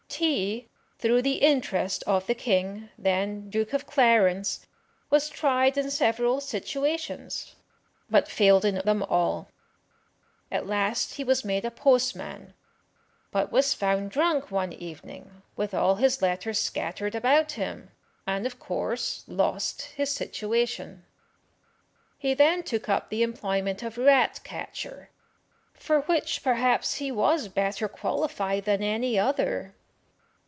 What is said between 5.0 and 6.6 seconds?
was tried in several